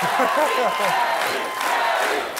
Harry, 0.00 0.28
Harry, 0.28 0.70
Harry. 0.78 2.37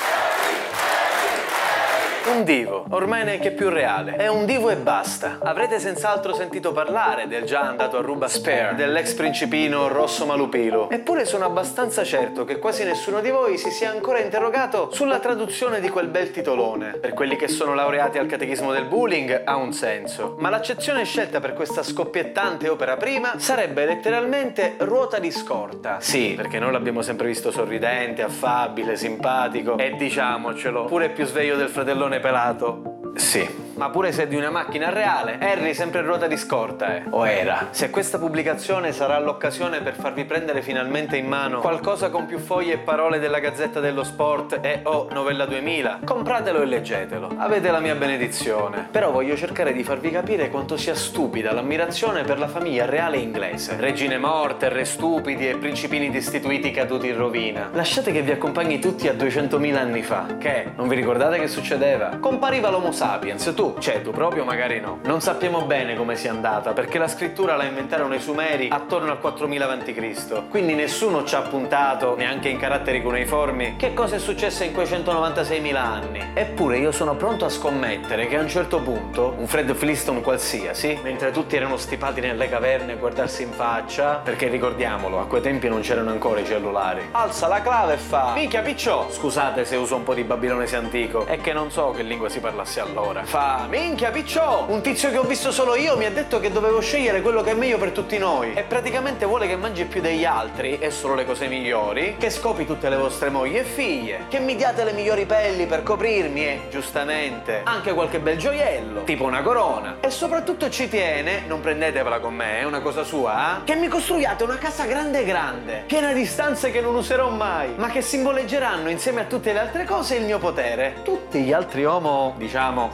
Un 2.30 2.44
divo, 2.44 2.84
ormai 2.90 3.24
neanche 3.24 3.52
più 3.52 3.70
reale. 3.70 4.14
È 4.16 4.28
un 4.28 4.44
divo 4.44 4.68
e 4.68 4.76
basta. 4.76 5.38
Avrete 5.42 5.78
senz'altro 5.78 6.34
sentito 6.34 6.72
parlare 6.72 7.26
del 7.26 7.44
già 7.44 7.62
andato 7.62 7.96
a 7.96 8.02
ruba 8.02 8.28
Spare, 8.28 8.74
dell'ex 8.76 9.14
principino 9.14 9.88
Rosso 9.88 10.26
Malupilo. 10.26 10.90
Eppure 10.90 11.24
sono 11.24 11.46
abbastanza 11.46 12.04
certo 12.04 12.44
che 12.44 12.58
quasi 12.58 12.84
nessuno 12.84 13.20
di 13.20 13.30
voi 13.30 13.56
si 13.56 13.70
sia 13.70 13.90
ancora 13.90 14.20
interrogato 14.20 14.90
sulla 14.92 15.20
traduzione 15.20 15.80
di 15.80 15.88
quel 15.88 16.08
bel 16.08 16.30
titolone. 16.30 16.98
Per 17.00 17.14
quelli 17.14 17.34
che 17.36 17.48
sono 17.48 17.74
laureati 17.74 18.18
al 18.18 18.26
catechismo 18.26 18.72
del 18.72 18.84
bullying 18.84 19.42
ha 19.46 19.56
un 19.56 19.72
senso. 19.72 20.36
Ma 20.38 20.50
l'accezione 20.50 21.06
scelta 21.06 21.40
per 21.40 21.54
questa 21.54 21.82
scoppiettante 21.82 22.68
opera 22.68 22.98
prima 22.98 23.38
sarebbe 23.38 23.86
letteralmente 23.86 24.74
ruota 24.80 25.18
di 25.18 25.30
scorta. 25.30 25.96
Sì, 26.00 26.34
perché 26.36 26.58
noi 26.58 26.72
l'abbiamo 26.72 27.00
sempre 27.00 27.26
visto 27.26 27.50
sorridente, 27.50 28.22
affabile, 28.22 28.96
simpatico 28.96 29.78
e 29.78 29.96
diciamocelo, 29.96 30.84
pure 30.84 31.08
più 31.08 31.24
sveglio 31.24 31.56
del 31.56 31.70
fratellone 31.70 32.16
pelato. 32.20 33.12
Sì, 33.14 33.46
ma 33.78 33.90
pure 33.90 34.10
se 34.10 34.24
è 34.24 34.26
di 34.26 34.34
una 34.34 34.50
macchina 34.50 34.90
reale, 34.90 35.38
Harry 35.40 35.72
sempre 35.72 36.00
in 36.00 36.06
ruota 36.06 36.26
di 36.26 36.36
scorta, 36.36 36.96
eh. 36.96 37.02
O 37.10 37.24
era. 37.28 37.68
Se 37.70 37.90
questa 37.90 38.18
pubblicazione 38.18 38.90
sarà 38.90 39.20
l'occasione 39.20 39.82
per 39.82 39.94
farvi 39.94 40.24
prendere 40.24 40.62
finalmente 40.62 41.16
in 41.16 41.28
mano 41.28 41.60
qualcosa 41.60 42.10
con 42.10 42.26
più 42.26 42.40
foglie 42.40 42.72
e 42.72 42.78
parole 42.78 43.20
della 43.20 43.38
Gazzetta 43.38 43.78
dello 43.78 44.02
Sport 44.02 44.58
e 44.62 44.80
o 44.82 45.06
Novella 45.12 45.46
2000, 45.46 46.00
compratelo 46.04 46.60
e 46.60 46.66
leggetelo. 46.66 47.30
Avete 47.36 47.70
la 47.70 47.78
mia 47.78 47.94
benedizione. 47.94 48.88
Però 48.90 49.12
voglio 49.12 49.36
cercare 49.36 49.72
di 49.72 49.84
farvi 49.84 50.10
capire 50.10 50.50
quanto 50.50 50.76
sia 50.76 50.96
stupida 50.96 51.52
l'ammirazione 51.52 52.24
per 52.24 52.40
la 52.40 52.48
famiglia 52.48 52.84
reale 52.84 53.18
inglese. 53.18 53.76
Regine 53.78 54.18
morte, 54.18 54.68
re 54.70 54.84
stupidi 54.84 55.48
e 55.48 55.56
principini 55.56 56.10
destituiti 56.10 56.72
caduti 56.72 57.06
in 57.06 57.16
rovina. 57.16 57.70
Lasciate 57.72 58.10
che 58.10 58.22
vi 58.22 58.32
accompagni 58.32 58.80
tutti 58.80 59.06
a 59.06 59.12
200.000 59.12 59.76
anni 59.76 60.02
fa. 60.02 60.26
Che? 60.36 60.72
Non 60.74 60.88
vi 60.88 60.96
ricordate 60.96 61.38
che 61.38 61.46
succedeva? 61.46 62.16
Compariva 62.18 62.70
l'Homo 62.70 62.90
sapiens, 62.90 63.52
tu, 63.54 63.66
cioè 63.78 64.02
tu 64.02 64.10
proprio 64.10 64.44
magari 64.44 64.80
no. 64.80 64.98
Non 65.04 65.20
sappiamo 65.20 65.62
bene 65.62 65.96
come 65.96 66.16
sia 66.16 66.30
andata, 66.30 66.72
perché 66.72 66.98
la 66.98 67.08
scrittura 67.08 67.56
la 67.56 67.64
inventarono 67.64 68.14
i 68.14 68.20
Sumeri 68.20 68.68
attorno 68.70 69.10
al 69.10 69.20
4000 69.20 69.68
a.C. 69.68 70.48
Quindi 70.48 70.74
nessuno 70.74 71.24
ci 71.24 71.34
ha 71.34 71.42
puntato, 71.42 72.16
neanche 72.16 72.48
in 72.48 72.58
caratteri 72.58 73.02
cuneiformi, 73.02 73.76
che 73.76 73.94
cosa 73.94 74.16
è 74.16 74.18
successo 74.18 74.64
in 74.64 74.72
quei 74.72 74.86
196.000 74.86 75.76
anni. 75.76 76.30
Eppure 76.34 76.78
io 76.78 76.92
sono 76.92 77.14
pronto 77.16 77.44
a 77.44 77.48
scommettere 77.48 78.26
che 78.26 78.36
a 78.36 78.40
un 78.40 78.48
certo 78.48 78.80
punto, 78.80 79.34
un 79.36 79.46
Fred 79.46 79.72
Flintstone 79.74 80.20
qualsiasi, 80.20 80.98
mentre 81.02 81.30
tutti 81.30 81.56
erano 81.56 81.76
stipati 81.76 82.20
nelle 82.20 82.48
caverne 82.48 82.92
a 82.92 82.96
guardarsi 82.96 83.42
in 83.42 83.52
faccia, 83.52 84.20
perché 84.22 84.48
ricordiamolo, 84.48 85.20
a 85.20 85.26
quei 85.26 85.40
tempi 85.40 85.68
non 85.68 85.80
c'erano 85.80 86.10
ancora 86.10 86.40
i 86.40 86.44
cellulari, 86.44 87.08
alza 87.12 87.46
la 87.48 87.60
clave 87.60 87.94
e 87.94 87.96
fa 87.96 88.32
Minchia 88.34 88.62
picciò! 88.62 89.10
Scusate 89.10 89.64
se 89.64 89.76
uso 89.76 89.96
un 89.96 90.02
po' 90.02 90.14
di 90.14 90.22
babilonese 90.24 90.76
antico, 90.76 91.26
è 91.26 91.40
che 91.40 91.52
non 91.52 91.70
so 91.70 91.90
che 91.90 92.02
lingua 92.02 92.28
si 92.28 92.40
parlasse 92.40 92.80
allora. 92.80 93.24
Fa 93.24 93.57
Minchia 93.66 94.10
picciò! 94.10 94.66
Un 94.68 94.80
tizio 94.80 95.10
che 95.10 95.18
ho 95.18 95.22
visto 95.22 95.50
solo 95.50 95.74
io 95.74 95.96
mi 95.96 96.04
ha 96.04 96.10
detto 96.10 96.38
che 96.40 96.50
dovevo 96.52 96.80
scegliere 96.80 97.20
quello 97.22 97.42
che 97.42 97.50
è 97.50 97.54
meglio 97.54 97.78
per 97.78 97.90
tutti 97.90 98.18
noi. 98.18 98.54
E 98.54 98.62
praticamente 98.62 99.26
vuole 99.26 99.46
che 99.46 99.56
mangi 99.56 99.84
più 99.84 100.00
degli 100.00 100.24
altri 100.24 100.78
e 100.78 100.90
solo 100.90 101.14
le 101.14 101.24
cose 101.24 101.48
migliori, 101.48 102.16
che 102.18 102.30
scopi 102.30 102.66
tutte 102.66 102.88
le 102.88 102.96
vostre 102.96 103.30
mogli 103.30 103.56
e 103.56 103.64
figlie, 103.64 104.26
che 104.28 104.38
mi 104.38 104.56
diate 104.56 104.84
le 104.84 104.92
migliori 104.92 105.26
pelli 105.26 105.66
per 105.66 105.82
coprirmi 105.82 106.46
e, 106.46 106.60
giustamente, 106.70 107.62
anche 107.64 107.92
qualche 107.92 108.20
bel 108.20 108.38
gioiello, 108.38 109.04
tipo 109.04 109.24
una 109.24 109.42
corona. 109.42 109.96
E 110.00 110.10
soprattutto 110.10 110.70
ci 110.70 110.88
tiene, 110.88 111.42
non 111.46 111.60
prendetevela 111.60 112.20
con 112.20 112.34
me, 112.34 112.60
è 112.60 112.64
una 112.64 112.80
cosa 112.80 113.02
sua, 113.02 113.58
eh? 113.58 113.64
che 113.64 113.74
mi 113.74 113.88
costruiate 113.88 114.44
una 114.44 114.58
casa 114.58 114.84
grande 114.84 115.24
grande, 115.24 115.84
piena 115.86 116.12
di 116.12 116.24
stanze 116.24 116.70
che 116.70 116.80
non 116.80 116.94
userò 116.94 117.30
mai, 117.30 117.74
ma 117.76 117.88
che 117.88 118.02
simboleggeranno 118.02 118.88
insieme 118.88 119.20
a 119.20 119.24
tutte 119.24 119.52
le 119.52 119.58
altre 119.58 119.84
cose 119.84 120.16
il 120.16 120.24
mio 120.24 120.38
potere. 120.38 120.96
Tutti 121.02 121.40
gli 121.40 121.52
altri 121.52 121.84
homo, 121.84 122.34
diciamo, 122.36 122.90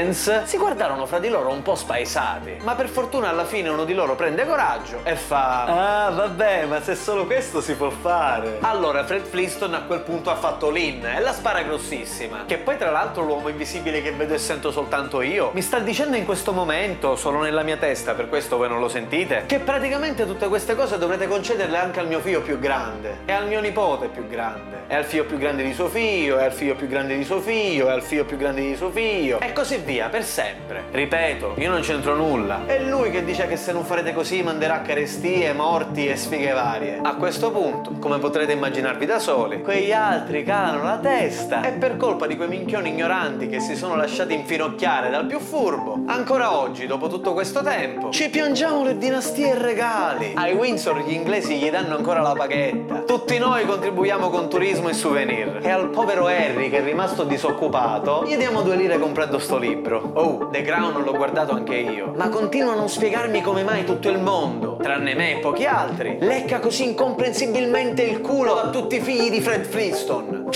sapiens, 0.00 0.44
si 0.44 0.56
guardarono 0.56 1.06
fra 1.06 1.18
di 1.18 1.28
loro 1.28 1.50
un 1.50 1.62
po' 1.62 1.74
spaesati, 1.74 2.56
ma 2.62 2.74
per 2.74 2.88
fortuna 2.88 3.28
alla 3.28 3.44
fine 3.44 3.68
uno 3.68 3.84
di 3.84 3.94
loro 3.94 4.14
prende 4.14 4.46
coraggio 4.46 5.00
e 5.04 5.14
fa 5.14 5.64
Ah, 6.06 6.10
vabbè, 6.10 6.64
ma 6.66 6.80
se 6.82 6.94
solo 6.94 7.26
questo 7.26 7.60
si 7.60 7.74
può 7.74 7.90
fare. 7.90 8.58
Allora 8.60 9.04
Fred 9.04 9.24
Flintstone 9.24 9.76
a 9.76 9.80
quel 9.82 10.00
punto 10.00 10.30
ha 10.30 10.36
fatto 10.36 10.70
l'in 10.70 11.04
e 11.04 11.20
la 11.20 11.32
spara 11.32 11.62
grossissima, 11.62 12.44
che 12.46 12.58
poi 12.58 12.76
tra 12.76 12.90
l'altro 12.90 13.22
l'uomo 13.24 13.48
invisibile 13.48 14.02
che 14.02 14.12
vedo 14.12 14.34
e 14.34 14.38
sento 14.38 14.70
soltanto 14.70 15.20
io. 15.20 15.50
Mi 15.52 15.62
sta 15.62 15.78
dicendo 15.78 16.16
in 16.16 16.24
questo 16.24 16.52
momento, 16.52 17.16
solo 17.16 17.40
nella 17.40 17.62
mia 17.62 17.76
testa, 17.76 18.14
per 18.14 18.28
questo 18.28 18.56
voi 18.56 18.68
non 18.68 18.80
lo 18.80 18.88
sentite, 18.88 19.44
che 19.46 19.58
praticamente 19.58 20.26
tutte 20.26 20.48
queste 20.48 20.74
cose 20.74 20.98
dovrete 20.98 21.26
concederle 21.28 21.76
anche 21.76 22.00
al 22.00 22.06
mio 22.06 22.20
figlio 22.20 22.40
più 22.40 22.58
grande 22.58 23.18
e 23.26 23.32
al 23.32 23.46
mio 23.46 23.60
nipote 23.60 24.08
più 24.08 24.26
grande 24.28 24.84
e 24.86 24.94
al 24.94 25.04
figlio 25.04 25.24
più 25.24 25.38
grande 25.38 25.62
di 25.62 25.72
suo 25.72 25.88
figlio 25.88 26.38
e 26.38 26.44
al 26.44 26.52
figlio 26.52 26.74
più 26.74 26.88
grande 26.88 27.16
di 27.16 27.24
suo 27.24 27.40
figlio 27.40 27.88
e 27.88 27.90
al 27.92 28.02
figlio 28.02 28.24
più 28.24 28.36
grande 28.36 28.60
di 28.62 28.74
suo 28.76 28.90
figlio 28.90 29.40
e 29.40 29.52
così 29.52 29.76
via 29.76 29.89
per 30.08 30.24
sempre. 30.24 30.84
Ripeto, 30.92 31.54
io 31.56 31.68
non 31.68 31.80
c'entro 31.80 32.14
nulla. 32.14 32.60
È 32.64 32.78
lui 32.80 33.10
che 33.10 33.24
dice 33.24 33.48
che 33.48 33.56
se 33.56 33.72
non 33.72 33.84
farete 33.84 34.12
così 34.12 34.40
manderà 34.40 34.82
carestie, 34.82 35.52
morti 35.52 36.06
e 36.06 36.14
sfighe 36.16 36.52
varie. 36.52 37.00
A 37.02 37.16
questo 37.16 37.50
punto, 37.50 37.94
come 37.98 38.18
potrete 38.18 38.52
immaginarvi 38.52 39.04
da 39.04 39.18
soli, 39.18 39.62
quegli 39.62 39.90
altri 39.90 40.44
calano 40.44 40.84
la 40.84 40.98
testa 40.98 41.62
e 41.62 41.72
per 41.72 41.96
colpa 41.96 42.28
di 42.28 42.36
quei 42.36 42.48
minchioni 42.48 42.90
ignoranti 42.90 43.48
che 43.48 43.58
si 43.58 43.74
sono 43.74 43.96
lasciati 43.96 44.32
infinocchiare 44.32 45.10
dal 45.10 45.26
più 45.26 45.40
furbo, 45.40 46.04
ancora 46.06 46.56
oggi, 46.56 46.86
dopo 46.86 47.08
tutto 47.08 47.32
questo 47.32 47.62
tempo, 47.62 48.10
ci 48.10 48.30
piangiamo 48.30 48.84
le 48.84 48.96
dinastie 48.96 49.50
e 49.50 49.58
regali. 49.58 50.34
Ai 50.36 50.52
Windsor 50.52 51.02
gli 51.02 51.12
inglesi 51.12 51.56
gli 51.56 51.68
danno 51.68 51.96
ancora 51.96 52.20
la 52.20 52.32
paghetta. 52.32 53.00
Tutti 53.00 53.38
noi 53.38 53.66
contribuiamo 53.66 54.30
con 54.30 54.48
turismo 54.48 54.88
e 54.88 54.92
souvenir. 54.92 55.58
E 55.62 55.70
al 55.70 55.88
povero 55.88 56.26
Harry 56.26 56.70
che 56.70 56.78
è 56.78 56.84
rimasto 56.84 57.24
disoccupato, 57.24 58.24
gli 58.24 58.36
diamo 58.36 58.62
due 58.62 58.76
lire 58.76 59.00
comprando 59.00 59.38
sto 59.40 59.56
libro. 59.56 59.69
Oh, 60.14 60.48
The 60.50 60.62
Crown 60.62 61.02
l'ho 61.02 61.12
guardato 61.12 61.52
anche 61.52 61.76
io. 61.76 62.12
Ma 62.16 62.28
continuano 62.28 62.76
a 62.76 62.80
non 62.80 62.88
spiegarmi 62.88 63.40
come 63.42 63.62
mai 63.62 63.84
tutto 63.84 64.08
il 64.08 64.18
mondo, 64.18 64.76
tranne 64.80 65.14
me 65.14 65.36
e 65.36 65.40
pochi 65.40 65.66
altri, 65.66 66.16
lecca 66.20 66.58
così 66.58 66.84
incomprensibilmente 66.84 68.02
il 68.02 68.20
culo 68.20 68.58
a 68.58 68.70
tutti 68.70 68.96
i 68.96 69.00
figli 69.00 69.30
di 69.30 69.40
Fred 69.40 69.64
Flintstone. 69.64 70.48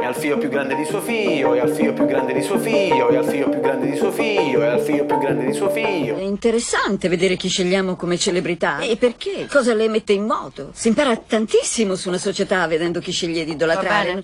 E 0.00 0.04
al 0.04 0.14
figlio 0.14 0.38
più 0.38 0.48
grande 0.48 0.74
di 0.74 0.84
suo 0.84 1.00
figlio, 1.00 1.54
e 1.54 1.60
al 1.60 1.70
figlio 1.70 1.92
più 1.92 2.04
grande 2.04 2.32
di 2.32 2.42
suo 2.42 2.58
figlio, 2.58 3.10
e 3.10 3.16
al 3.16 3.24
figlio 3.24 3.48
più 3.48 3.60
grande 3.60 3.90
di 3.90 3.96
suo 3.96 4.10
figlio, 4.10 4.62
e 4.62 4.66
al 4.66 4.80
figlio 4.80 5.04
più 5.04 5.18
grande 5.18 5.46
di 5.46 5.52
suo 5.52 5.70
figlio. 5.70 6.16
È 6.16 6.22
interessante 6.22 7.08
vedere 7.08 7.36
chi 7.36 7.48
scegliamo 7.48 7.94
come 7.94 8.18
celebrità. 8.18 8.78
E 8.80 8.96
perché? 8.96 9.46
Cosa 9.48 9.72
le 9.72 9.88
mette 9.88 10.12
in 10.12 10.24
moto? 10.24 10.70
Si 10.72 10.88
impara 10.88 11.14
tantissimo 11.16 11.94
su 11.94 12.08
una 12.08 12.18
società 12.18 12.66
vedendo 12.66 12.98
chi 12.98 13.12
sceglie 13.12 13.44
di 13.44 13.52
idolatrare. 13.52 14.14